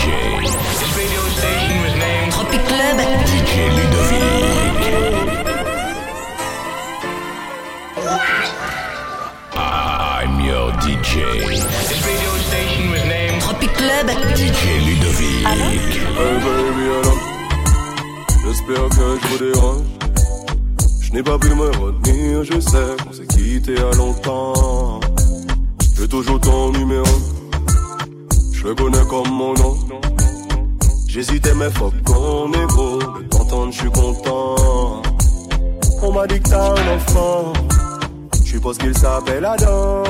[0.00, 0.40] DJ.
[0.40, 2.98] This radio station was named Tropic Club.
[3.28, 4.20] DJ Ludovic.
[9.54, 11.12] I'm your DJ.
[11.44, 11.64] This
[12.06, 14.06] radio station was named Tropic Club.
[14.38, 15.44] DJ Ludovic.
[15.46, 17.20] Hey baby, alors
[18.46, 19.86] J'espère que je vous dérange
[21.02, 25.00] Je n'ai pas pu me retenir, je sais qu'on s'est quitté à longtemps
[25.96, 27.04] J'ai toujours ton numéro
[28.60, 29.74] Je le connais comme mon nom.
[31.08, 35.02] J'hésitais mais fuck ton égo De t'entendre je suis content.
[36.02, 37.54] On m'a dit que t'as un enfant.
[38.44, 40.02] Je suppose qu'il s'appelle Adam.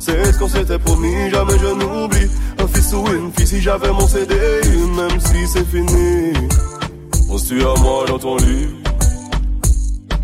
[0.00, 2.28] C'est ce qu'on s'était promis, jamais je n'oublie.
[2.58, 4.34] Un fils ou une fille si j'avais mon CD
[4.96, 6.32] Même si c'est fini.
[7.28, 8.66] Penses-tu à moi dans ton lit.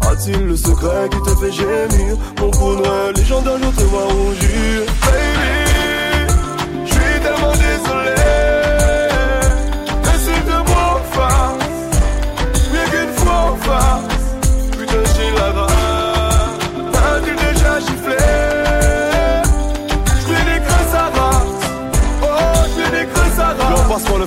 [0.01, 2.17] A-t-il le secret qui te fait gémir?
[2.41, 5.64] Mon coup noir légendaire, je te vois rougir Baby,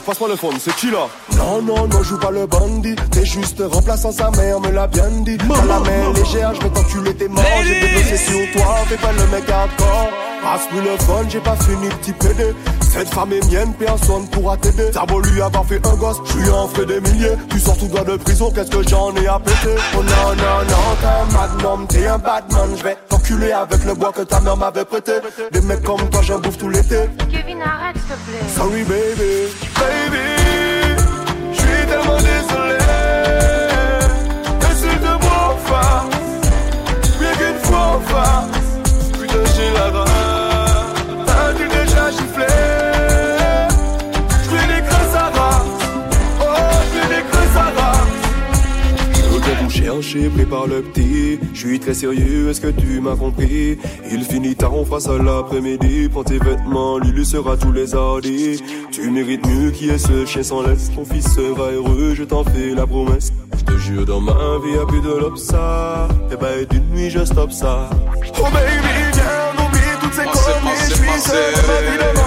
[0.08, 2.96] passe-moi le, fond, c'est qui là Non, non, non, joue pas le bandit.
[3.12, 5.38] T'es juste remplaçant sa mère, me l'a bien dit.
[5.38, 7.44] T'as la main légère, je vais t'enculer tes morts.
[7.64, 10.10] J'ai développé sur toi, fais pas le mec hardcore.
[10.42, 12.54] Passe-moi le fun, j'ai pas fini, petit PD.
[12.90, 14.92] Cette femme est mienne, personne pourra t'aider.
[14.94, 17.36] T'as beau lui avoir fait un gosse, je lui en fais des milliers.
[17.50, 19.76] Tu sors tout droit de prison, qu'est-ce que j'en ai à péter?
[19.94, 22.70] Oh non, non, non, t'es un magnum, t'es un badman.
[22.78, 22.98] Je vais
[23.34, 25.14] avec le bois que ta mère m'avait prêté.
[25.52, 27.10] Des mecs comme toi, j'en bouffe tout l'été.
[27.30, 28.48] Kevin, arrête, s'il te plaît.
[28.56, 30.37] Sorry baby, baby,
[50.22, 51.40] le petit.
[51.54, 53.78] Je suis très sérieux, est-ce que tu m'as compris?
[54.12, 56.10] Il finit tard, on fera ça l'après-midi.
[56.10, 58.62] Prends tes vêtements, lui sera tous les hardis.
[58.92, 60.92] Tu mérites mieux qui est ce chien sans laisse.
[60.96, 63.32] Ton fils sera heureux, je t'en fais la promesse.
[63.58, 64.34] Je te jure, dans ma
[64.64, 66.08] vie, y'a plus de l'obsa.
[66.32, 67.90] Et ben, d'une nuit, je stoppe ça.
[68.40, 70.90] Oh baby, viens, oublie toutes ces conneries.
[70.90, 72.27] Je suis seul dans ma vie,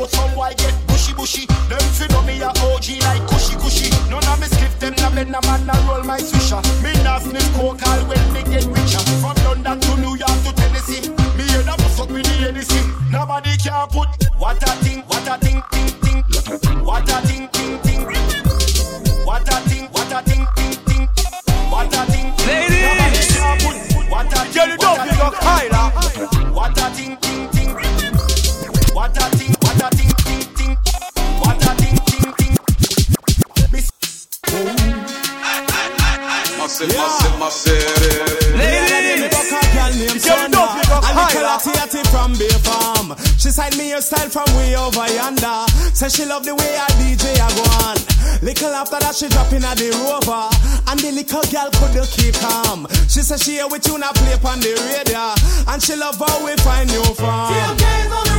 [0.00, 1.44] but some white get bushy, bushy.
[1.68, 3.90] Them fi know me a OG like cushy, cushy.
[4.08, 6.60] None of me skip them, na bend a man, na roll my swisher.
[6.82, 9.04] Me nah sniff coke all when me get richer.
[9.20, 11.04] From London to New York to Tennessee.
[11.36, 12.80] Me head up fuck with the Hennessy.
[13.12, 14.09] Nobody can put
[36.80, 38.56] Massive, massive, massive.
[38.56, 41.60] Ladies, get it up, nigga, high là.
[42.10, 43.14] from Bay Farm.
[43.36, 45.66] She signed me her style from way over yonder.
[45.92, 47.96] Said she love the way I DJ I go on.
[48.42, 50.48] Little after that she drop in at the rover.
[50.88, 52.86] And the little girl couldn't keep calm.
[53.08, 55.36] She said she hear we tune a play on the radio.
[55.68, 58.29] And she love how we find new from.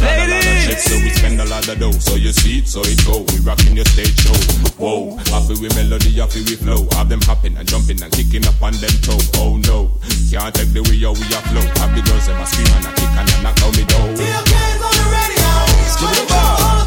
[0.00, 0.82] Ladies.
[0.82, 1.92] so we spend a lot of dough.
[1.92, 3.22] So you see it, so it go.
[3.32, 4.34] We rocking your stage show.
[4.76, 6.88] Whoa, happy with melody, happy with flow.
[6.98, 9.20] Have them hopping and jumping and kicking up on them toe.
[9.38, 9.94] Oh no,
[10.30, 11.64] can't take the way how we are flow.
[11.78, 14.08] Have the girls them a scream and a kick and a knock out me door.
[14.18, 15.54] TMK's on the radio.
[15.94, 16.83] 24 hours busting up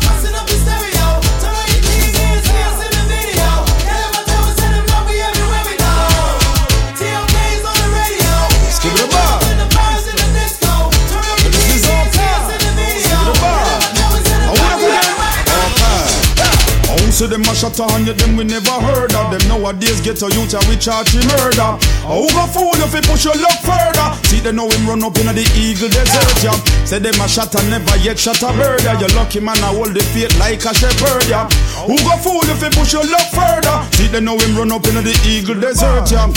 [17.76, 19.44] shut on you, them we never heard of them.
[19.48, 21.76] Nowadays get a youth, we charge him murder.
[22.08, 24.16] Oh, who go fool if he push your luck further?
[24.28, 26.56] See, they know him run up in the eagle desert, yeah.
[26.86, 29.00] Say them a shot and never yet shot a bird, yeah.
[29.00, 31.50] You lucky man, I hold the faith like a shepherd, yeah.
[31.84, 33.84] Who go fool if he push your luck further?
[33.98, 36.32] See, they know him run up in the eagle desert, yeah.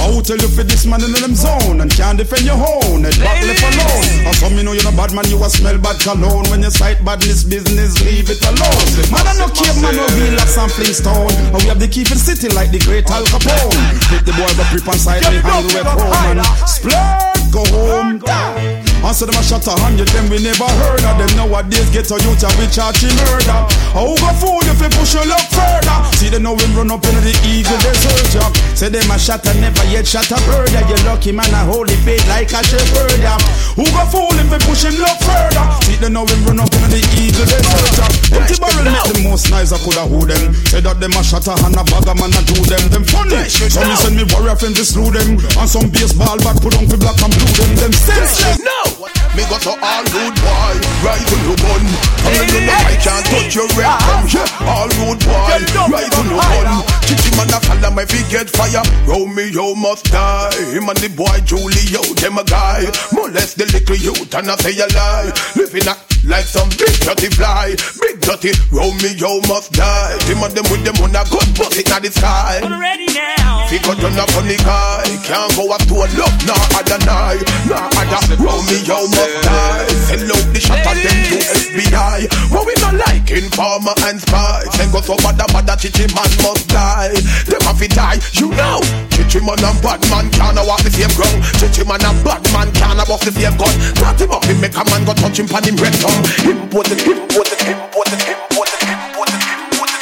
[0.00, 2.56] I will oh, tell you for this man in them zone and can't defend your
[2.56, 3.04] own.
[3.04, 4.24] Head back left alone.
[4.24, 6.48] Oh, or some you know you're a bad man, you a smell bad cologne.
[6.48, 8.80] When you sight badness business, leave it alone.
[9.12, 11.30] Man, I no cave man, no real like some Flintstone.
[11.52, 13.74] And we have the key for the city like the great Al Capone.
[14.10, 18.79] Hit the boy, but grip on side, me with home and go home.
[19.10, 21.26] Answer them a shot a hundred, them we never heard of them.
[21.34, 23.66] Nowadays get a youth and we charge murder.
[23.90, 25.98] Oh, who go fool if we push your luck further?
[26.14, 28.46] See them know him run up into the eagle desert, yeah.
[28.78, 30.86] Say them a shot and never yet shot a bird, yeah.
[30.86, 33.34] You lucky man, a holy faith like a shepherd, yeah.
[33.74, 35.66] Who go fool if we push him luck further?
[35.90, 37.66] See them know him run up into the eagle desert,
[37.98, 38.38] yeah.
[38.38, 40.54] Empty barrel make the most nice, I coulda who them.
[40.70, 42.86] Say that them a shot a and a bag a man a do them.
[42.94, 43.42] Them funny.
[43.50, 45.34] So me send me warrior friends to slew them.
[45.58, 47.90] And some baseball bat put on for black and blue them.
[47.90, 48.62] Them senseless.
[48.62, 48.99] No!
[49.00, 51.84] Me got to all good boy, right to the bun.
[52.20, 54.68] Come in the I can't touch your red come yeah.
[54.68, 55.56] All good boy,
[55.88, 56.84] right to the bun.
[57.08, 58.84] Chichi man a follow me fi get fire.
[59.08, 60.52] Romeo must die.
[60.76, 62.84] Him and the boy Julio, them a guy.
[63.12, 65.32] Molest the little youth and I say a lie.
[65.56, 70.16] Living a like some big dirty fly, big dirty Romeo must die.
[70.28, 72.60] Him and them with them on a good bust it in the sky.
[72.64, 73.66] Ready now.
[73.68, 77.42] Figure turn up on the guy, can't go up to a look, nah other night,
[77.70, 79.86] nah other Romeo must die.
[80.10, 82.18] Sell out the shot and them to FBI.
[82.50, 84.64] What we not like informer and spy.
[84.76, 87.14] Then go so bad, bad, chichi man must die.
[87.46, 89.09] Them have to die, you know.
[89.40, 91.40] Chichi man and bad man can't walk the same ground.
[91.56, 93.72] Chichi man and bad man can't walk the same gun.
[93.96, 96.20] Cut him up, he make a man go touch him pan him red tongue.
[96.44, 100.00] Imported, imported, imported, imported, imported, imported.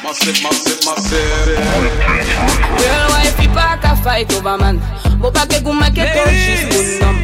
[0.00, 1.52] Massive, massive, massive.
[2.80, 4.80] Real wife, il pas qu'à fight over man.
[5.20, 7.16] Pas que goût que ton juste mon nom.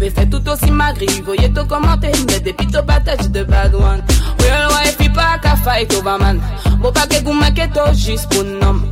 [0.00, 4.02] Tu fait tout aussi magri, voyez tout commenter, mais depuis ton battage de bad one.
[4.40, 6.40] Real wife, pas qu'à fight over man.
[6.78, 8.82] Bon pas que goût que ton juste mon nom.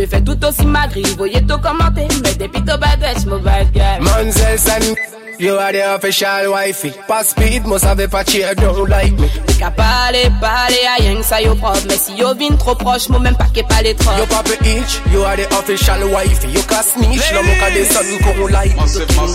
[0.00, 4.00] Tu fait tout aussi magri, voyez tout commenter, mais depuis ton battage, mon bad guy.
[4.00, 4.96] Manzels and
[5.38, 6.94] you are the official wifey.
[7.06, 9.28] Pas speed, must have a patchy, don't like me.
[9.58, 13.20] Qu'à parler, parler à rien ça yo propre Mais si yo vin trop proche, moi
[13.20, 16.48] même pas qu'est pas les trop You papa itch, you are the official wifey.
[16.48, 18.74] You can snitch, no look at the sun, go like.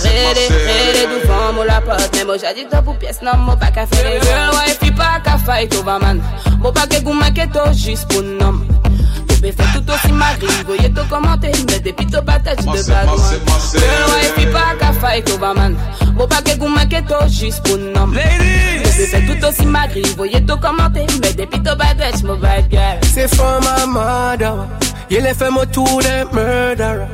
[0.01, 2.38] Rélé, rélé, devant moi la pote Mais moi
[2.71, 5.75] top ou pièce, non, moi pas qu'à faire les girl wife, il pas qu'à fight
[5.75, 6.23] over man
[6.59, 8.62] Moi pas que goût manqué toi juste pour nom
[9.45, 12.88] Tu peux faire tout aussi magri, voyez tout commenter Mais depuis ton battage de Massive,
[12.88, 13.80] bad one massive, massive.
[13.80, 15.75] Girl wife, il pas qu'à fight over man.
[16.15, 20.01] Moi pas que goût manqué toi juste pour nom Tu peux faire tout aussi magri,
[20.18, 24.68] voyez tout commenter Mais depuis ton battage, moi bad girl Say for my mother,
[25.12, 27.07] you left him to the murderer.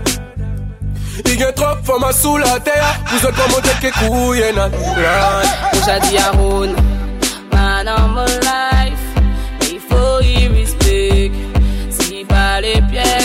[1.26, 4.56] Il y a trop for ma sous la terre, vous êtes comme tête que couille
[4.56, 4.72] nan.
[5.72, 6.76] Push a the around
[7.52, 8.16] Man on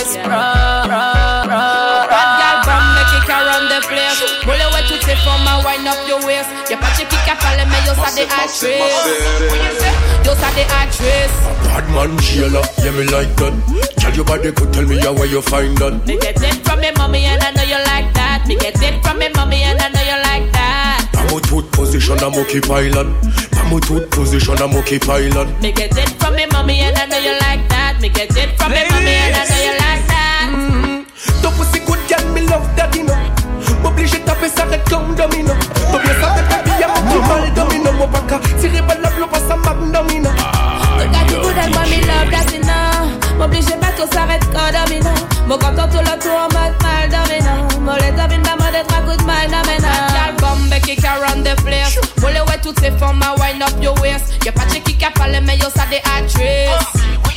[0.07, 4.83] les pièces Bra, bra, bra Bad girl from make it around the place Roll away
[4.89, 7.83] tout c'est for my wind up your waist Y'a pas de qui qui parle mais
[7.87, 10.25] yo ça des Massive, actrices massive.
[10.25, 13.53] Yo ça des actrices Bad man Sheila, yeah me like that.
[13.99, 16.07] Tell your body could tell me how where you find that.
[16.07, 19.03] Me get it from me mommy and I know you like that Me get it
[19.05, 22.61] from me mommy and I know you like that I'm a tooth position, I'm okay
[22.61, 23.07] pilot.
[23.57, 25.49] I'm a tooth position, I'm okay pilot.
[25.61, 28.57] Me get it from me mommy and I know you like that Me get it
[28.59, 29.86] from me mommy and I know you like that Ton
[31.67, 33.17] pussy good girl, me love that, you know.
[33.83, 35.53] M'oblige taper ça red comme domino.
[35.91, 37.93] T'as bien ça avec ta vie, y'a mon petit mal domino.
[37.93, 40.31] Mon baka, tirer par la bloc, ça magnomino.
[40.99, 44.73] Regarde tout good and moi me love that you know M'oblige pas tout s'arrête quand
[44.73, 45.11] domino.
[45.47, 47.81] Mon content tout le tour en mode mal domino.
[47.81, 49.89] Mon les domine ma mode trois coups de mal domino.
[50.15, 53.95] L'album kick around the place Roll away toutes ces formes ah, à wind up your
[54.01, 54.35] waist.
[54.45, 56.71] Y'a pas de qui qui a parlé mais yo ça des actrices.
[57.27, 57.31] Oh,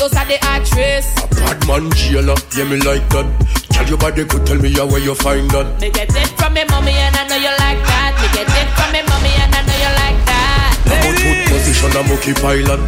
[0.00, 1.14] yo ça des actrices.
[1.16, 1.33] Bad
[1.66, 3.26] man Sheila, yeah me like that.
[3.70, 5.80] Tell your body could tell me how where you find that.
[5.80, 8.68] Me get it from me mommy and I know you like that Me get it
[8.78, 12.34] from me mommy and I know you like that I'm a tooth position, I'm okay
[12.38, 12.80] pilot.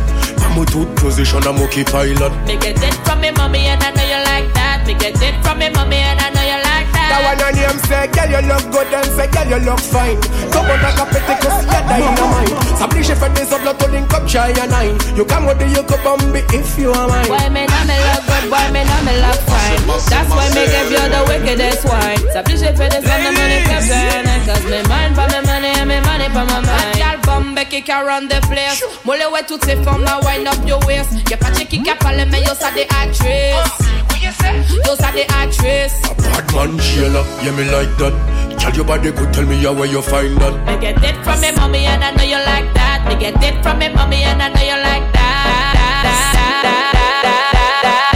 [0.46, 2.32] I'm a tooth position, I'm okay pilot.
[2.46, 5.34] Me get it from me mommy and I know you like that Me get it
[5.42, 8.30] from me mommy and I know you like that That one on him say, girl
[8.30, 10.20] you look good and say, girl you look fine.
[10.54, 11.05] Come on like a
[14.36, 15.16] try and nine.
[15.16, 16.20] You come with the yoke up
[16.52, 17.28] if you are mine.
[17.32, 19.80] Why me not me love good, why me not me love fine?
[20.12, 22.20] That's why me give you the wickedest wine.
[22.36, 23.88] So please pay this and the money kept
[24.46, 26.98] Cause me mind for me money and me money for my mind.
[27.00, 28.84] Y'all bum back, kick around the place.
[29.06, 31.12] Mole way to take from my wind up your waist.
[31.30, 34.05] Your patchy kick up, me, you're the actress.
[34.84, 35.92] Those are the actress.
[36.10, 38.14] A bad man, Sheila, yeah, me like that.
[38.58, 40.54] Tell your body, could tell me where you find that.
[40.68, 43.04] I get it from me mommy, and I know you like that.
[43.06, 45.72] I get it from me mommy, and I know you like that.
[46.02, 48.15] that, that, that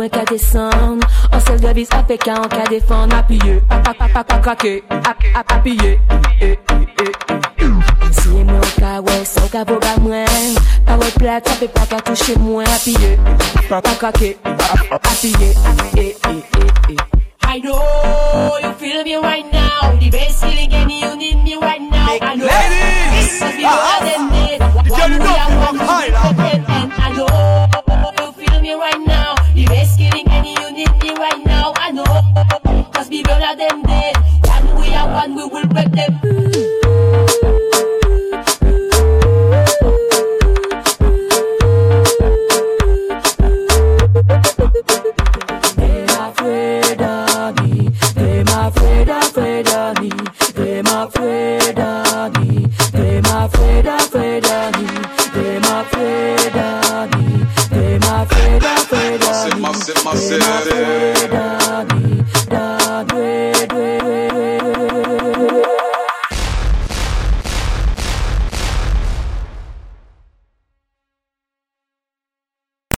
[0.00, 0.96] mwen ka desan
[1.28, 4.80] An sel de vis apè ka an ka defan Apiye, apapapapakrake e,
[6.40, 9.64] e, e mwen ka wè, sa ka
[10.00, 10.56] mwen
[10.88, 13.18] Pa wè plat, sa pe pa ka touche mwen Apiye,
[13.60, 14.40] apapapakrake
[15.12, 15.52] Apiye,
[16.00, 16.96] e, e, e, e
[17.44, 19.98] I know you feel me right now.
[19.98, 22.06] The best feeling and you need me right now.
[22.06, 22.46] I know.
[22.46, 24.30] Ladies, this is the other
[49.10, 50.10] afraid of me.
[50.54, 52.66] They're afraid of me.
[52.92, 54.86] They're afraid, afraid of me.
[55.34, 57.46] They're afraid of me.
[57.70, 59.62] They're afraid, afraid of me.
[59.62, 61.09] They're afraid of me.